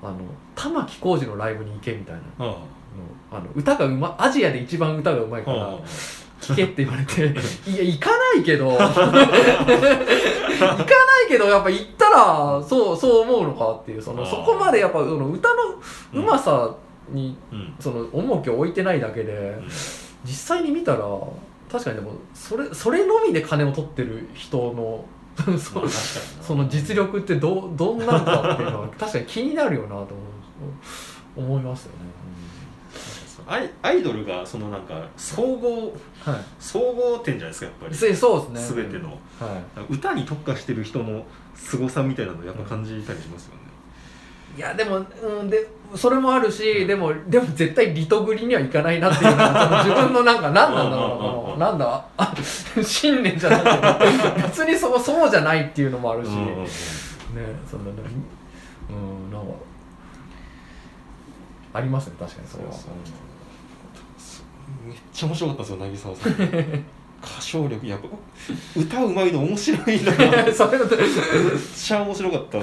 [0.00, 0.18] ぱあの
[0.54, 2.58] 玉置浩二のライブに行けみたいなあの
[3.32, 5.78] あの歌がうまアジアで一番歌がうまいから
[6.40, 7.26] 聞けって言われて
[7.68, 8.70] いや行かないけど。
[8.78, 10.76] 行かな
[11.24, 15.62] いけどやっぱ行ったらそうそう思うのかっていうそのそこまでやっぱその歌の
[16.14, 16.74] うまさ
[17.10, 17.74] にうん。
[17.78, 19.68] その重きを置いてないだけでうん。
[20.24, 21.06] 実際に見たら
[21.70, 25.04] 確かにでもそれそれのみで金を取ってる人の
[25.58, 30.06] そまあ確かになその実力ってどうどんなんかっていうのは 確かに気になるよなと思う
[31.36, 32.28] 思いますよね。
[33.46, 36.44] アイアイドルがそのなんか総合うんはい。
[36.58, 37.94] 総合点じゃないですかやっぱり。
[37.94, 38.82] せそうですね。
[38.82, 39.08] 全ての。
[39.08, 39.14] は
[39.88, 39.94] い。
[39.94, 41.24] 歌に特化してる人の
[41.54, 43.60] 凄さみたいなのやっぱ感じたりしますよね、
[44.58, 49.44] いやでも、うん、でそれもあるし、でもでも絶対リトグリにはいかないなっていうの
[49.86, 51.70] 自分のなんか何なんだろうな。
[51.70, 52.04] うんだ？
[52.16, 52.34] あ
[52.82, 56.66] 信念じゃなくて別にそうそうじゃないっていうのもあるし、ね
[57.70, 57.98] そんなね。
[58.90, 59.52] うんなんか
[61.74, 62.70] ありますね確かにそれは。
[64.84, 66.84] めっちゃ面白かったですよ渚さん
[67.20, 68.08] 歌唱力やっぱ
[68.76, 70.12] 歌うまいの面白いな。
[70.12, 70.96] めっうんそれだと。
[70.96, 72.58] ちゃ面白かった。
[72.58, 72.62] い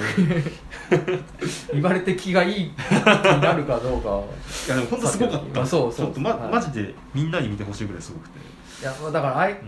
[1.72, 3.04] 言われて気がいい気に
[3.40, 4.22] なるかどうか
[4.68, 5.58] やでも本当すごかった。
[5.58, 6.06] まあそうそう。
[6.06, 6.52] ちょっとま、はい。
[6.52, 8.38] マジでみんなに見てほしいぐらいすごくて、
[8.80, 9.58] いやだからあいうん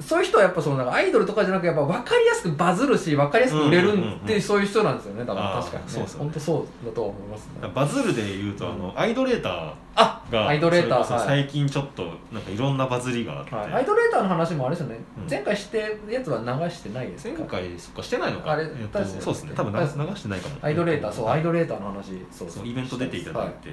[0.00, 5.90] そういう人はやっぱそのなんかアイドルとかじゃなくやっぱ分かりやすくバズるし分かりやすく売れるってそういう人なんですよねだからあー確かにね。
[5.90, 6.24] そうですよね。
[6.24, 12.02] 本当そうだとは思いますねバズるで言うと、あのアイドレーターあがアイドレーター最近ちょっと
[12.32, 15.30] なんかいろんなバズりがあって、はい、アイドレーターの話もあれですよね、うん。
[15.30, 17.38] 前回してるやつは流してないですか？
[17.38, 18.52] 前回そっかしてないのか。
[18.52, 19.52] あれえっとそうですね。
[19.54, 20.56] 多分流してないかも。
[20.60, 22.26] アイドレーターそうアイドドレーターの話。
[22.32, 22.66] そうそう。
[22.66, 23.70] イベント出ていただいはて、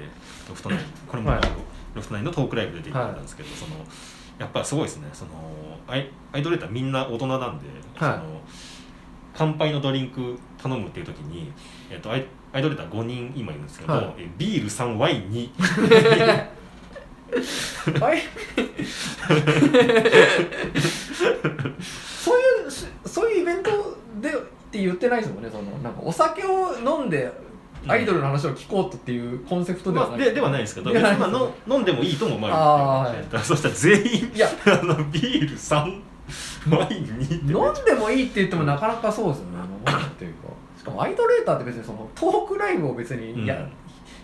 [0.48, 1.40] ロフトナインこれも、はい。
[1.94, 3.72] ロフトナインのトークライブ出ていただいたんですけど、その
[4.38, 5.08] やっぱすごいですね。
[5.12, 5.30] その
[5.86, 7.66] アイアイドレーターみんな大人なんで、
[7.96, 8.14] はい。
[8.14, 8.40] その
[9.34, 11.52] 乾杯のドリンク頼むっていう時に、
[11.90, 14.14] えっとアイアイドレーター5人今いるんですけど、はい。
[14.18, 15.52] えビール3ワイン2
[18.00, 18.18] はい
[22.20, 23.70] そういうしそういうイベント
[24.20, 24.32] でっ
[24.70, 27.32] て言ってないですもんねそのなんかお酒を飲んで
[27.88, 30.74] アイドルの話を聞こうとっていうコンセプトではない、まあ、でではないです。
[30.74, 33.40] けど別にまあの飲んでもいいとも思われるってい。
[33.40, 34.48] うそしたら全員いや。
[34.66, 35.76] あのビール3
[36.76, 39.58] ワイン2って飲んでもいいって言ってもなかなかそうですよね。
[39.88, 40.48] 飲むっていうか。
[40.78, 43.44] しかもアイドレーターって別にそのトークライブを別に、うん。
[43.44, 43.68] いや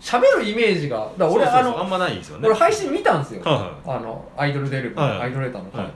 [0.01, 2.47] 喋るイメージがだ俺あのあんまないですよね。
[2.47, 5.93] 俺配信見たんですよ、はあのアイドルデル、はいアイドレーターの回、はい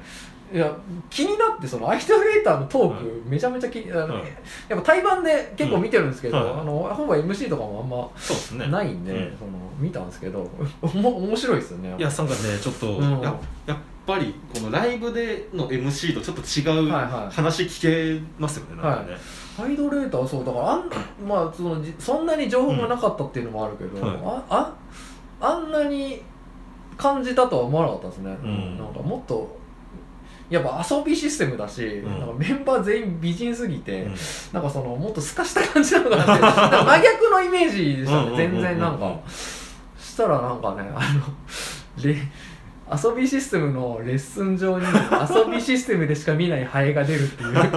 [0.53, 0.77] い、や
[1.11, 4.25] 気になってそのアイドレーターのトーク、はいめちゃめちゃ気にあの、はい
[4.69, 6.45] やっぱ対バンで結構見てるんですけど、うん。
[6.45, 6.61] はい。
[6.61, 8.67] あのほぼ MC とかもあんそうですね。
[8.67, 9.39] まないんで、うん。
[9.39, 10.49] その見たんですけど
[10.83, 11.95] おも面白いですよね。
[11.99, 13.21] いやなんかねちょっと、うん。
[13.21, 13.35] や
[13.67, 17.35] やっぱりこのライブでの MC とちょっと違うはいはい。
[17.35, 19.17] 話聞けますよね、なんかね、
[19.63, 20.91] アイドレーターはそうだからあん
[21.27, 24.75] まあそのじそんなに情報がなかったっていうのもあるけど、うんああ
[25.41, 26.23] あんなに
[26.97, 28.79] 感じたとは思わなかったですね、うん。
[28.79, 29.62] なんかもっと
[30.53, 32.05] やっぱ遊びシステムだし、ん。
[32.05, 34.15] なんかメンバー全員美人すぎて、うん。
[34.53, 36.43] なんかそのもっと透かした感じなのかなって。
[36.85, 39.19] 真逆のイメージでしたね全然なんか。
[39.99, 41.23] したらなんかねあの
[42.05, 42.15] レ
[42.93, 44.91] 遊びシステムのレッスン上に遊
[45.51, 47.55] びシステムでしか見ないハエが出るっていう。
[47.55, 47.73] 話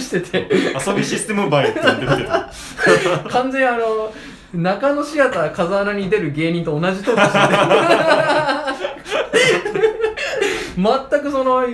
[0.00, 0.46] してて。
[0.86, 2.48] 遊びシステム映えって言ってた。
[3.28, 4.14] 完全にあの
[4.54, 7.54] 中野シアター風穴に出る芸人と同じトークしてて
[10.76, 11.66] 全くその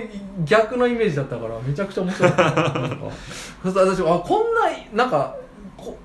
[0.45, 2.97] 逆のイメージだったからめちゃくちゃ面白かったなんか
[3.63, 5.35] そしたら私あこんななんか
[5.77, 5.97] こ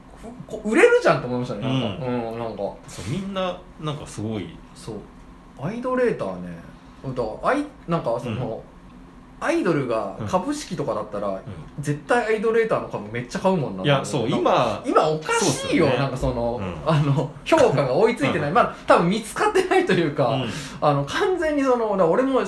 [0.47, 1.63] こ売れるじゃんと思いましたね。
[1.63, 2.63] なんか、うんなんか。
[2.87, 4.57] そうみんななんかすごい。
[4.75, 4.97] そう。
[5.61, 6.49] アイドレーターね。
[7.05, 8.63] だからアイなんかその、
[9.41, 11.41] アイドルが株式とかだったら、
[11.81, 13.83] 絶対アイドレーターの株めっちゃ買うもんな。
[13.83, 15.87] いやそう今今おかしいよ。
[15.87, 15.97] ね。
[15.97, 16.89] なんかその、うん。
[16.89, 18.55] あの評価が追いついてない、うん。
[18.55, 20.51] まあ多分見つかってないというか、うん。
[20.81, 22.47] あの完全にその俺もは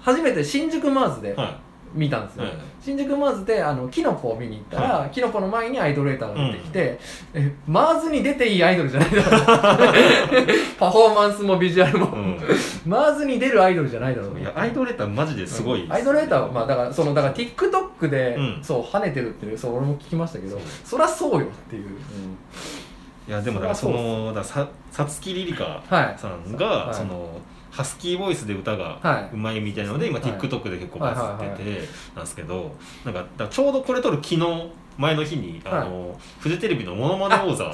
[0.00, 1.58] 初めて新宿マーズで、は
[1.94, 6.98] 見たんですよ、はい新宿マーズであのキノコを見に行ったら、キノコの前にアイドルエーターが出てきて、
[7.34, 9.40] えマーズに出ていいアイドルじゃないだろう。
[10.80, 12.40] パフォーマンスもビジュアルも、うん。
[12.86, 14.40] マーズに出るアイドルじゃないだろう。
[14.40, 18.58] いやアイドルレターマジですごいアイドルエーターはまあだからそのだから TikTok で、うん。
[18.62, 21.90] そう跳ねてるっていうそう俺も聞きましたけどそりゃそうよっていう、
[23.28, 26.94] いやでもだからそのささつきりりかはいさんが、はい。
[26.94, 27.28] その
[27.80, 29.34] ハスキーボイスで歌がはい。
[29.34, 30.30] うまいみたいなので、今はい。
[30.32, 34.40] TikTok で結構バズってて、なんですけどなんかちょうどこれ撮る昨日
[34.98, 37.72] 前の日にあの、フジテレビの「ものまね王座」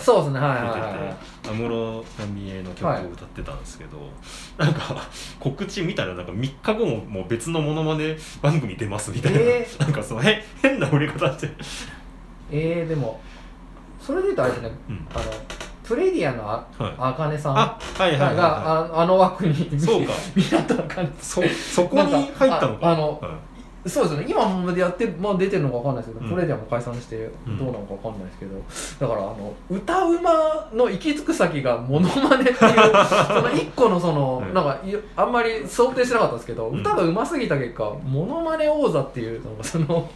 [0.62, 3.98] 出てて安室奈美恵の曲を歌ってたんですけど、
[4.56, 5.02] なんか
[5.40, 11.50] 告知見たらなんか3日後ももう別のモノマネ番組出ますみたいな、えなんかそうへ変な売り方して、
[12.52, 13.20] えー、でも
[14.00, 14.70] それで言うとあれですね。
[14.88, 15.06] うん。
[15.12, 15.24] あの
[15.86, 20.12] プレディアのあはい、あかねさんがああの枠にい、そうか。
[20.34, 22.88] 港の感じそそこに入ったのか。
[22.88, 23.88] ああのはい。
[23.88, 24.26] そうですよね。
[24.28, 26.34] 今もでやって、まあ、出てるのかわかんないですけど、うん。
[26.34, 27.58] プレディアも解散してうん。
[27.58, 34.54] どうなのかわかんないですけど、だからあの歌うまの行き着く先がモノマネっていう その一個のその、うん。
[34.54, 36.80] なんかいあんまり想定してなかったんですけど、うん。
[36.80, 40.10] 歌がうますぎた結果モノマネ王座っていうのがその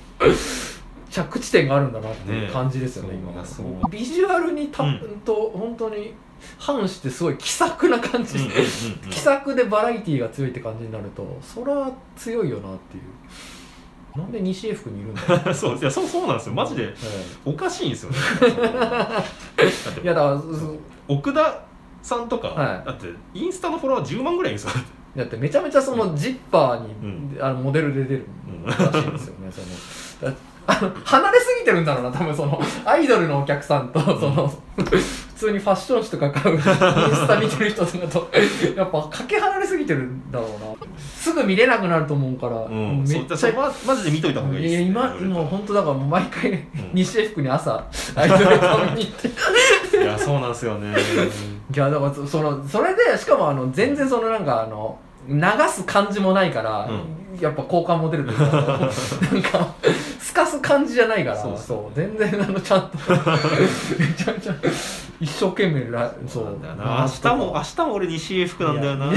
[1.10, 5.20] 着地点があるんだなっていう感じですよねね今ビジュアルにた、うん。
[5.24, 6.14] と本当に
[6.58, 8.64] 反してすごい気さくな感じ、うんうんうんうん。
[9.10, 13.02] 気さくでバラエティーが強いって感じになるとそりゃ強いよなっていう。
[14.16, 16.54] なんで西江福にいるんだ そういやそうそうなんですよ。
[16.54, 16.94] マジでえ
[17.44, 18.16] おかしいんですよね。
[20.02, 21.62] いやだからそ奥田
[22.02, 22.86] さんとか、はい。
[22.86, 24.82] だってインスタのフォロワー10万ぐらいいるんですよ。
[25.16, 28.26] だってめちゃめちゃそのジッパーに、うあのモデルで出る
[28.64, 29.50] らしいんですよね、
[30.20, 30.32] その
[30.70, 35.02] 離れすぎてるんだろうな多分その アイドルのお客さんとその、普
[35.36, 38.30] 通にファッション誌とか買うインスタ見てる人とかと
[38.76, 40.48] やっぱかけ離れすぎてるんだろう
[40.82, 40.86] な。
[40.98, 46.66] すぐ見れなくなると思うから、うん、めっちゃマジで見といた方がいいです、いや今俺もう本当だから毎回、ん。
[46.94, 48.48] 西江福に朝アイドルを
[48.94, 49.98] 見に行って。
[49.98, 50.94] いやそうなんですよね。
[51.74, 58.44] いやだからそそのそれでしかもあの全然そのなんかあの流す感じもないから、うやっぱ好感持てるというか
[59.32, 59.74] なんか
[60.30, 61.56] すかす感じじゃないから。
[61.56, 62.98] そう全然あのちゃんと。
[63.98, 64.54] めちゃめちゃ
[65.20, 67.00] 一生懸命らそうなんだよな。
[67.02, 69.12] 明日も明日も俺西江福なんだよな。
[69.12, 69.16] い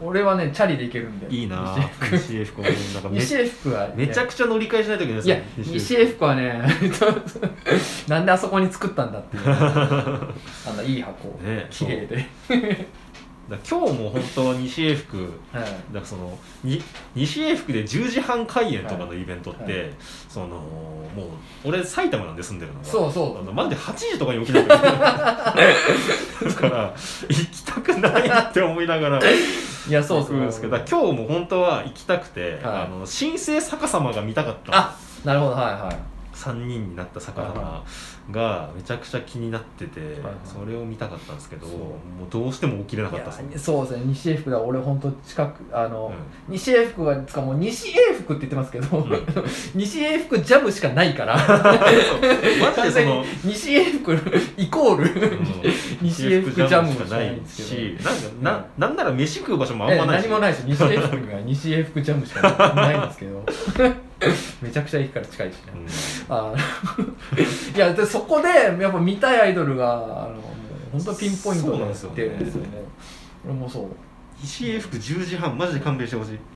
[0.00, 2.16] 俺はねチャリで行けるんでいいな西江福。
[2.16, 2.66] 西江福も。
[2.68, 6.24] なんかめ西江福は、ね、めちゃくちゃ乗り換えしないといけないいや西江福。
[6.24, 6.62] はね
[8.08, 9.42] なんであそこに作ったんだっていう。
[9.46, 10.32] あ
[10.74, 11.28] のいい箱。
[11.42, 12.26] ね綺麗で、
[13.48, 15.16] だ今日も本当は西江福
[15.52, 15.62] はい。
[15.62, 16.82] だからそのに
[17.14, 19.90] 西英福で10時半開演とかのイベントって、はい
[20.28, 21.24] そのも
[21.64, 22.84] う俺埼玉なんで住んでるのが。
[22.84, 23.38] そうそう。
[23.40, 24.92] あのマジで8時とかに起きないといけない。
[25.00, 26.94] だから
[27.28, 29.32] 行きたくないって思いながらい
[29.90, 30.32] やそうそう。
[30.32, 32.82] 行くんですけど今日も本当は行きたくて、はい。
[32.82, 35.52] あの新生逆さまが見たかったあなるほど。
[35.52, 35.96] はいはい。
[36.34, 37.84] 3人になった逆さはいはま
[38.30, 40.10] がめちゃくちゃ気になってて、はい
[40.44, 46.12] それを見たかったんですけどもうどうしても起きれなかったですそうですね西英福だ俺本当近くあの、
[46.48, 49.10] う西英福はつかもう西英福って言ってますけど、ん。
[49.74, 51.36] 西英福ジャムしかないから。
[52.60, 54.16] マジでその西英福
[54.56, 55.38] イコール、
[56.02, 60.24] 西英福ジャムしかないしなんかななんなら飯食う場所もあんえまないし。
[60.24, 63.44] 何もないし西英福には西英福ジャムしかないんですけど。
[64.60, 65.72] めちゃくちゃ駅から近いしね、
[66.28, 66.36] うん。
[66.36, 66.52] あ
[67.76, 70.40] いやでそこでやっぱ見たいアイドルがあの
[70.92, 72.68] 本当ピンポイントでそうなんですよね。
[73.44, 73.86] 俺もそう。
[74.40, 76.38] 西英福10時半マジで勘弁してほしい